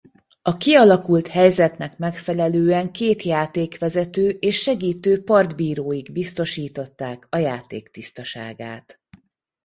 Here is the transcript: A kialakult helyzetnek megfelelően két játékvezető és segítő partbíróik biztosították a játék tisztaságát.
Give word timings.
A 0.41 0.57
kialakult 0.57 1.27
helyzetnek 1.27 1.97
megfelelően 1.97 2.91
két 2.91 3.21
játékvezető 3.23 4.29
és 4.29 4.61
segítő 4.61 5.23
partbíróik 5.23 6.11
biztosították 6.11 7.27
a 7.29 7.37
játék 7.37 7.87
tisztaságát. 7.89 8.99